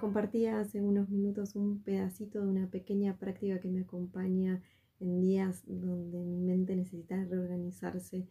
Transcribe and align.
compartía 0.00 0.58
hace 0.60 0.80
unos 0.80 1.10
minutos 1.10 1.54
un 1.54 1.82
pedacito 1.82 2.40
de 2.40 2.48
una 2.48 2.70
pequeña 2.70 3.18
práctica 3.18 3.60
que 3.60 3.68
me 3.68 3.82
acompaña 3.82 4.62
en 4.98 5.20
días 5.20 5.62
donde 5.66 6.24
mi 6.24 6.40
mente 6.40 6.74
necesita 6.74 7.22
reorganizarse, 7.24 8.26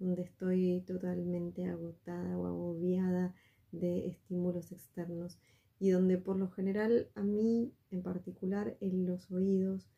donde 0.00 0.22
estoy 0.22 0.82
totalmente 0.86 1.66
agotada 1.66 2.36
o 2.36 2.46
agobiada 2.46 3.34
de 3.70 4.08
estímulos 4.08 4.72
externos 4.72 5.38
y 5.78 5.90
donde 5.90 6.18
por 6.18 6.36
lo 6.36 6.50
general 6.50 7.08
a 7.14 7.22
mí 7.22 7.72
en 7.90 8.02
particular 8.02 8.76
en 8.80 9.06
los 9.06 9.30
oídos 9.30 9.88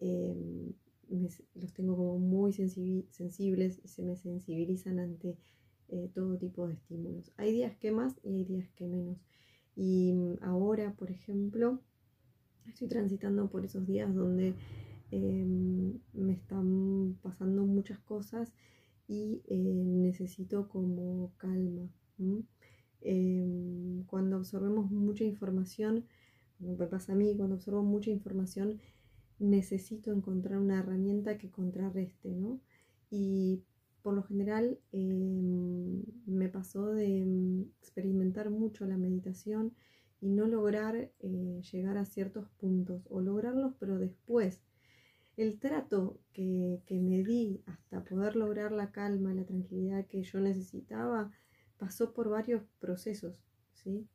em, 0.00 0.74
los 1.08 1.72
tengo 1.72 1.96
como 1.96 2.18
muy 2.18 2.52
sensibles 2.52 3.80
y 3.82 3.88
se 3.88 4.02
me 4.02 4.16
sensibilizan 4.16 4.98
ante 4.98 5.38
eh, 5.88 6.10
todo 6.14 6.36
tipo 6.36 6.66
de 6.66 6.74
estímulos. 6.74 7.32
Hay 7.36 7.52
días 7.52 7.76
que 7.76 7.92
más 7.92 8.14
y 8.22 8.34
hay 8.34 8.44
días 8.44 8.68
que 8.76 8.86
menos. 8.86 9.18
Y 9.76 10.12
mm, 10.14 10.38
ahora, 10.42 10.94
por 10.94 11.10
ejemplo, 11.10 11.80
estoy 12.66 12.88
transitando 12.88 13.48
por 13.48 13.64
esos 13.64 13.86
días 13.86 14.12
donde 14.14 14.54
em, 15.10 15.98
me 16.12 16.32
están 16.32 17.16
pasando 17.22 17.64
muchas 17.64 17.98
cosas 18.00 18.52
y 19.06 19.42
eh, 19.46 19.84
necesito 19.86 20.68
como 20.68 21.32
calma. 21.36 21.88
Em, 23.02 24.02
cuando 24.06 24.36
absorbemos 24.36 24.90
mucha 24.90 25.24
información, 25.24 26.06
me 26.58 26.74
pasa 26.86 27.12
a 27.12 27.16
mí, 27.16 27.36
cuando 27.36 27.56
absorbo 27.56 27.82
mucha 27.82 28.10
información, 28.10 28.80
necesito 29.38 30.12
encontrar 30.12 30.58
una 30.58 30.78
herramienta 30.80 31.36
que 31.38 31.50
contrarreste, 31.50 32.34
¿no? 32.34 32.60
Por 34.06 34.14
lo 34.14 34.22
general 34.22 34.78
em, 34.92 36.00
me 36.26 36.48
pasó 36.48 36.94
de 36.94 37.22
em, 37.22 37.62
experimentar 37.82 38.50
mucho 38.50 38.86
la 38.86 38.96
meditación 38.96 39.74
y 40.20 40.28
no 40.28 40.46
lograr 40.46 41.10
eh, 41.18 41.60
llegar 41.72 41.96
a 41.98 42.04
ciertos 42.04 42.48
puntos 42.50 43.02
o 43.10 43.20
lograrlos, 43.20 43.74
pero 43.80 43.98
después. 43.98 44.62
El 45.36 45.58
trato 45.58 46.20
que, 46.32 46.84
que 46.86 47.00
me 47.00 47.24
di 47.24 47.64
hasta 47.66 48.04
poder 48.04 48.36
lograr 48.36 48.70
la 48.70 48.92
calma, 48.92 49.34
la 49.34 49.44
tranquilidad 49.44 50.06
que 50.06 50.22
yo 50.22 50.38
necesitaba, 50.38 51.32
pasó 51.76 52.12
por 52.12 52.28
varios 52.28 52.62
procesos, 52.78 53.34
¿sí? 53.72 54.06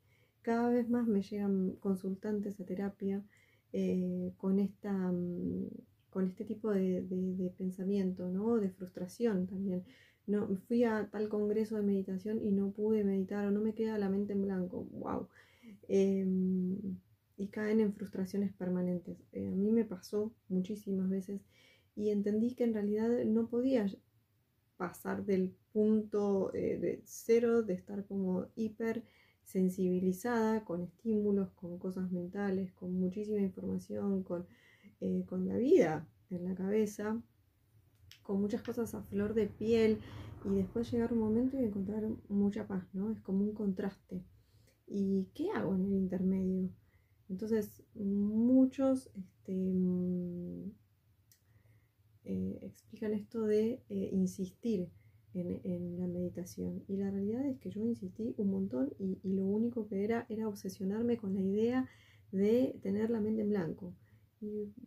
Cada 0.42 0.70
vez 0.70 0.90
más 0.90 1.06
me 1.06 1.22
llegan 1.22 1.76
consultantes 1.82 2.62
a 2.62 2.66
terapia 2.66 3.26
eh, 3.74 4.32
con, 4.38 4.60
esta, 4.60 4.94
mm, 4.94 5.68
con 6.12 6.28
este 6.28 6.46
tipo 6.46 6.72
de, 6.72 7.54
pensamiento, 7.58 8.30
¿no? 8.30 8.58
De 8.58 8.70
frustración 8.70 9.48
también. 9.48 9.84
No, 10.28 10.48
fui 10.68 10.84
a 10.84 11.10
tal 11.12 11.30
congreso 11.30 11.78
de 11.78 11.82
meditación 11.82 12.40
y 12.46 12.52
no 12.52 12.72
pude 12.72 13.04
meditar 13.04 13.48
o 13.48 13.52
no 13.52 13.62
me 13.62 13.74
queda 13.74 13.98
la 13.98 14.10
mente 14.10 14.34
en 14.34 14.44
blanco. 14.44 14.88
¡Wow! 14.92 15.30
Em, 15.88 16.78
y 17.38 17.48
caen 17.48 17.80
en 17.80 17.94
frustraciones 17.94 18.54
permanentes. 18.54 19.18
Eh, 19.32 19.48
a 19.48 19.56
mí 19.56 19.72
me 19.72 19.86
pasó 19.86 20.32
muchísimas 20.50 21.10
veces 21.10 21.42
y 21.96 22.10
entendí 22.10 22.54
que 22.56 22.66
en 22.66 22.74
realidad 22.74 23.10
no 23.26 23.48
podía 23.48 23.88
pasar 24.78 25.26
del 25.26 25.56
punto 25.74 26.54
eh, 26.54 26.78
de 26.78 27.02
cero, 27.06 27.64
de 27.64 27.74
estar 27.74 28.06
como 28.06 28.48
hiper 28.56 29.04
sensibilizada 29.44 30.64
con 30.66 30.82
estímulos, 30.84 31.52
con 31.52 31.78
cosas 31.78 32.12
mentales, 32.12 32.72
con 32.74 32.94
muchísima 32.94 33.40
información, 33.40 34.24
con, 34.24 34.46
eh, 35.02 35.26
con 35.28 35.48
la 35.48 35.58
vida 35.58 36.08
en 36.30 36.46
la 36.46 36.56
cabeza, 36.56 37.22
con 38.24 38.40
muchas 38.40 38.62
cosas 38.62 38.94
a 38.96 39.04
flor 39.04 39.34
de 39.34 39.48
piel 39.48 40.00
y 40.46 40.56
después 40.56 40.92
llegar 40.92 41.14
un 41.14 41.20
momento 41.20 41.60
y 41.60 41.64
encontrar 41.64 42.08
mucha 42.30 42.68
paz, 42.68 42.86
¿no? 42.94 43.12
Es 43.12 43.20
como 43.22 43.44
un 43.44 43.54
contraste. 43.54 44.24
¿Y 44.88 45.28
qué 45.34 45.52
hago 45.52 45.76
en 45.76 45.86
el 45.86 45.94
intermedio? 45.94 46.70
Entonces, 47.30 47.84
muchos 47.96 49.10
este, 49.16 49.54
mm, 49.54 50.72
eh, 52.26 52.60
explican 52.62 53.14
esto 53.14 53.46
de 53.46 53.82
eh, 53.90 54.10
insistir 54.12 54.90
en, 55.34 55.98
la 55.98 56.08
meditación. 56.08 56.84
Y 56.88 56.98
la 56.98 57.10
realidad 57.10 57.46
es 57.46 57.58
que 57.60 57.70
yo 57.70 57.82
insistí 57.86 58.34
un 58.38 58.52
montón 58.52 58.94
y, 59.00 59.18
lo 59.24 59.46
único 59.46 59.88
que 59.88 60.04
era 60.04 60.26
era 60.30 60.48
obsesionarme 60.48 61.18
con 61.18 61.34
la 61.34 61.42
idea 61.42 61.90
de 62.32 62.78
tener 62.82 63.10
la 63.10 63.22
mente 63.22 63.42
en 63.42 63.50
blanco. 63.50 63.94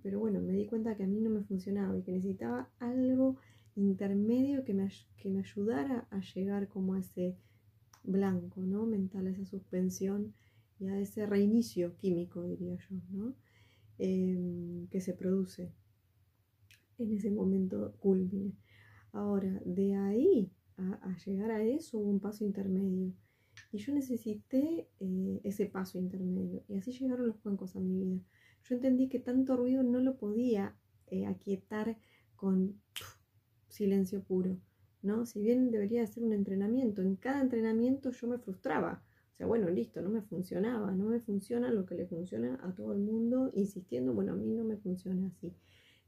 Pero 0.03 0.19
bueno, 0.19 0.41
me 0.41 0.53
di 0.53 0.67
cuenta 0.67 0.97
que 0.97 1.05
a 1.05 1.07
mí 1.07 1.21
no 1.21 1.31
me 1.31 1.43
funcionaba 1.45 1.97
y 1.97 2.03
que 2.03 2.13
necesitaba 2.13 2.71
algo 2.79 3.37
intermedio 3.77 4.65
que 4.65 4.75
me, 4.75 4.89
que 5.17 5.31
me 5.31 5.41
ayudara 5.41 6.07
a 6.11 6.21
llegar 6.21 6.69
como 6.69 6.95
a 6.95 7.01
ese 7.01 7.37
blanco, 8.03 8.63
¿no? 8.63 8.87
Mental, 8.87 9.27
a 9.27 9.31
esa 9.31 9.45
suspensión 9.45 10.35
y 10.79 10.87
a 10.87 10.99
ese 11.01 11.27
reinicio 11.27 11.97
químico, 11.97 12.45
diría 12.45 12.77
yo, 12.77 12.97
¿no? 13.11 13.35
Em, 13.99 14.89
que 14.89 15.01
se 15.01 15.15
produce 15.15 15.73
en 16.99 17.13
ese 17.13 17.31
momento 17.31 17.95
culmine. 18.01 18.53
Ahora, 19.13 19.61
de 19.65 19.95
ahí 19.95 20.51
a, 20.77 21.17
llegar 21.25 21.51
a 21.51 21.63
eso 21.63 21.99
hubo 21.99 22.11
un 22.11 22.21
paso 22.21 22.45
intermedio. 22.45 23.13
Y 23.71 23.79
yo 23.79 23.95
necesité 23.95 24.89
eh, 24.99 25.41
ese 25.45 25.67
paso 25.67 25.99
intermedio. 25.99 26.65
Y 26.69 26.77
así 26.77 26.93
llegaron 26.93 27.29
los 27.29 27.37
cuencos 27.39 27.77
a 27.77 27.81
mi 27.81 27.95
vida. 27.95 28.21
Yo 28.65 28.75
entendí 28.75 29.09
que 29.09 29.19
tanto 29.19 29.57
ruido 29.57 29.83
no 29.83 30.01
lo 30.01 30.17
podía 30.17 30.75
eh, 31.07 31.27
aquietar 31.27 31.97
con 32.37 32.81
silencio 33.69 34.23
puro. 34.23 34.59
¿no? 35.03 35.27
Si 35.27 35.41
bien 35.41 35.71
debería 35.71 36.07
ser 36.07 36.25
un 36.25 36.33
entrenamiento, 36.33 37.03
en 37.03 37.17
cada 37.17 37.41
entrenamiento 37.41 38.11
yo 38.11 38.27
me 38.27 38.39
frustraba. 38.39 39.03
O 39.35 39.37
sea, 39.37 39.47
bueno, 39.47 39.69
listo, 39.69 40.01
no 40.01 40.11
me 40.11 40.23
funcionaba, 40.23 40.93
no 40.93 41.07
me 41.07 41.21
funciona 41.21 41.71
lo 41.71 41.85
que 41.85 41.95
le 41.95 42.07
funciona 42.07 42.59
a 42.63 42.73
todo 42.75 42.93
el 42.93 43.01
mundo, 43.01 43.51
insistiendo, 43.55 44.15
bueno, 44.15 44.33
a 44.33 44.37
mí 44.37 44.47
no 44.53 44.65
me 44.65 44.77
funciona 44.77 45.27
así 45.27 45.55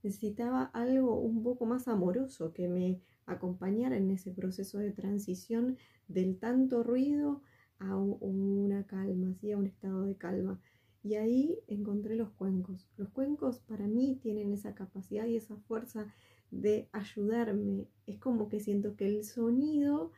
necesitaba 0.07 0.65
algo 0.73 1.19
un 1.19 1.43
poco 1.43 1.67
más 1.67 1.89
amoroso 1.89 2.53
que 2.53 2.69
me 2.69 3.01
acompañara 3.27 3.97
en 3.97 4.11
ese 4.11 4.31
proceso 4.31 4.79
de 4.79 4.93
transición 4.93 5.79
del 6.07 6.39
tanto 6.39 6.85
ruido 6.85 7.43
a 7.79 7.97
una 7.97 8.87
calma, 8.87 9.35
¿sí? 9.35 9.53
a 9.53 9.59
un 9.59 9.67
estado 9.67 10.05
de 10.05 10.17
calma. 10.17 10.61
Y 11.07 11.15
ahí 11.15 11.61
encontré 11.69 12.17
los 12.17 12.31
cuencos. 12.31 12.89
Los 12.97 13.11
cuencos 13.11 13.61
para 13.61 13.87
mí 13.87 14.19
tienen 14.21 14.53
esa 14.53 14.75
capacidad 14.75 15.25
y 15.25 15.37
esa 15.37 15.55
fuerza 15.55 16.13
de 16.51 16.89
ayudarme. 16.91 17.87
Es 18.07 18.19
como 18.19 18.49
que 18.49 18.59
siento 18.59 18.97
que 18.97 19.07
el 19.07 19.23
sonido 19.23 20.11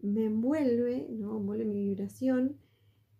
me 0.00 0.24
envuelve, 0.24 1.06
¿no? 1.08 1.38
envuelve 1.38 1.66
mi 1.66 1.84
vibración 1.84 2.56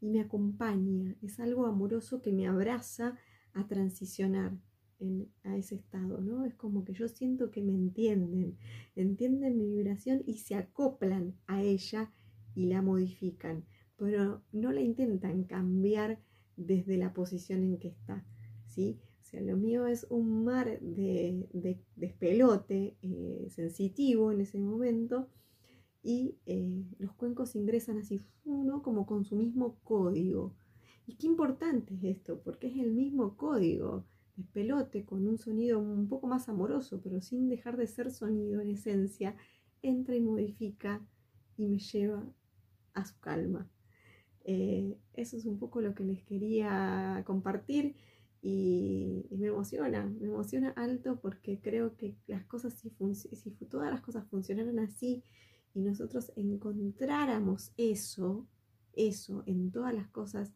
y 0.00 0.08
me 0.08 0.22
acompaña. 0.22 1.14
Es 1.22 1.38
algo 1.38 1.66
amoroso 1.66 2.20
que 2.20 2.32
me 2.32 2.48
abraza 2.48 3.16
a 3.52 3.68
transicionar 3.68 4.58
a 5.44 5.56
ese 5.56 5.76
estado, 5.76 6.20
¿no? 6.20 6.44
Es 6.44 6.56
como 6.56 6.84
que 6.84 6.94
yo 6.94 7.06
siento 7.06 7.52
que 7.52 7.62
me 7.62 7.74
entienden, 7.74 8.58
entienden 8.96 9.56
mi 9.56 9.68
vibración 9.68 10.24
y 10.26 10.38
se 10.38 10.56
acoplan 10.56 11.36
a 11.46 11.62
ella 11.62 12.10
y 12.56 12.66
la 12.66 12.82
modifican, 12.82 13.64
pero 13.96 14.42
no 14.50 14.72
la 14.72 14.80
intentan 14.80 15.44
cambiar 15.44 16.18
desde 16.56 16.96
la 16.96 17.12
posición 17.12 17.62
en 17.62 17.78
que 17.78 17.88
está, 17.88 18.24
¿sí? 18.66 18.98
O 19.22 19.24
sea, 19.24 19.40
lo 19.40 19.56
mío 19.56 19.86
es 19.86 20.06
un 20.10 20.44
mar 20.44 20.78
de, 20.80 21.48
de 21.52 21.80
despelote 21.96 22.96
eh, 23.02 23.46
sensitivo 23.50 24.30
en 24.30 24.40
ese 24.40 24.58
momento 24.58 25.28
y 26.02 26.36
eh, 26.46 26.84
los 26.98 27.12
cuencos 27.14 27.56
ingresan 27.56 27.98
así, 27.98 28.20
¿no? 28.44 28.82
Como 28.82 29.06
con 29.06 29.24
su 29.24 29.36
mismo 29.36 29.78
código. 29.82 30.54
Y 31.06 31.16
qué 31.16 31.26
importante 31.26 31.94
es 31.94 32.04
esto, 32.04 32.40
porque 32.42 32.68
es 32.68 32.76
el 32.76 32.92
mismo 32.92 33.36
código 33.36 34.04
pelote 34.52 35.04
con 35.04 35.26
un 35.26 35.38
sonido 35.38 35.78
un 35.78 36.08
poco 36.08 36.26
más 36.26 36.48
amoroso, 36.48 37.00
pero 37.02 37.20
sin 37.20 37.48
dejar 37.48 37.76
de 37.76 37.86
ser 37.86 38.10
sonido 38.10 38.60
en 38.60 38.70
esencia, 38.70 39.36
entra 39.82 40.16
y 40.16 40.20
modifica 40.20 41.06
y 41.56 41.66
me 41.66 41.78
lleva 41.78 42.24
a 42.94 43.04
su 43.04 43.18
calma. 43.20 43.68
Eh, 44.44 44.98
eso 45.14 45.36
es 45.36 45.46
un 45.46 45.58
poco 45.58 45.80
lo 45.80 45.94
que 45.94 46.04
les 46.04 46.22
quería 46.22 47.22
compartir 47.26 47.96
y, 48.42 49.26
me 49.30 49.46
emociona, 49.46 50.04
me 50.04 50.26
emociona 50.28 50.70
alto 50.70 51.18
porque 51.20 51.60
creo 51.60 51.96
que 51.96 52.14
las 52.26 52.44
cosas, 52.44 52.74
si, 52.74 52.90
si 53.36 53.50
todas 53.66 53.90
las 53.90 54.02
cosas 54.02 54.26
funcionaran 54.28 54.78
así 54.80 55.22
y 55.72 55.80
nosotros 55.80 56.30
encontráramos 56.36 57.72
eso, 57.78 58.46
eso 58.92 59.42
en 59.46 59.70
todas 59.70 59.94
las 59.94 60.08
cosas, 60.08 60.52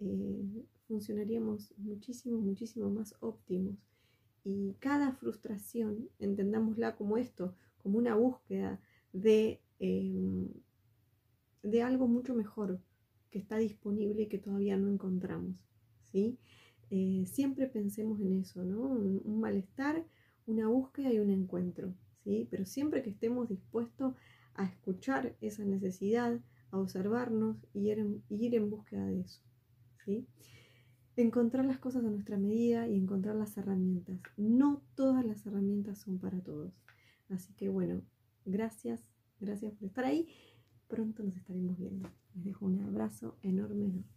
eh, 0.00 0.64
funcionaríamos 0.88 1.74
muchísimo, 1.76 2.38
muchísimo 2.38 2.90
más 2.90 3.14
óptimos. 3.20 3.76
Y 4.42 4.74
cada 4.78 5.12
frustración, 5.12 6.08
entendámosla 6.18 6.96
como 6.96 7.18
esto, 7.18 7.54
como 7.82 7.98
una 7.98 8.14
búsqueda 8.14 8.80
de, 9.12 9.60
em, 9.78 10.48
de 11.62 11.82
algo 11.82 12.06
mucho 12.08 12.34
mejor 12.34 12.80
que 13.36 13.42
está 13.42 13.58
disponible 13.58 14.22
y 14.22 14.28
que 14.28 14.38
todavía 14.38 14.78
no 14.78 14.88
encontramos. 14.88 15.54
¿sí? 16.10 16.38
Eh, 16.88 17.26
siempre 17.26 17.66
pensemos 17.66 18.18
en 18.18 18.32
eso, 18.40 18.64
¿no? 18.64 18.80
Un, 18.80 19.40
malestar, 19.40 20.06
una 20.46 20.68
búsqueda 20.68 21.12
y 21.12 21.18
un 21.18 21.28
encuentro. 21.28 21.92
¿sí? 22.24 22.48
Pero 22.50 22.64
siempre 22.64 23.02
que 23.02 23.10
estemos 23.10 23.50
dispuestos 23.50 24.14
a 24.54 24.64
escuchar 24.64 25.36
esa 25.42 25.66
necesidad, 25.66 26.40
a 26.70 26.78
observarnos 26.78 27.58
y 27.74 27.90
ir 27.90 27.98
en, 27.98 28.22
ir 28.30 28.54
en 28.54 28.70
búsqueda 28.70 29.04
de 29.04 29.20
eso. 29.20 29.42
¿sí? 30.06 30.26
Encontrar 31.18 31.66
las 31.66 31.78
cosas 31.78 32.06
a 32.06 32.10
nuestra 32.10 32.38
medida 32.38 32.88
y 32.88 32.96
encontrar 32.96 33.36
las 33.36 33.54
herramientas. 33.58 34.18
No 34.38 34.82
todas 34.94 35.26
las 35.26 35.44
herramientas 35.44 35.98
son 35.98 36.18
para 36.18 36.40
todos. 36.40 36.72
Así 37.28 37.52
que 37.52 37.68
bueno, 37.68 38.00
gracias, 38.46 39.04
gracias 39.40 39.74
por 39.74 39.88
estar 39.88 40.06
ahí 40.06 40.26
pronto 40.88 41.22
nos 41.22 41.36
estaremos 41.36 41.76
viendo. 41.78 42.08
Les 42.34 42.44
dejo 42.44 42.66
un 42.66 42.80
abrazo 42.80 43.36
enorme. 43.42 43.84
enorme. 43.84 44.15